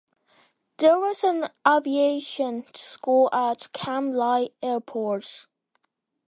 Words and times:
There 0.77 0.97
was 0.97 1.23
an 1.23 1.47
aviation 1.67 2.65
school 2.73 3.29
at 3.31 3.71
Cam 3.71 4.09
Ly 4.09 4.49
Airport. 4.59 5.45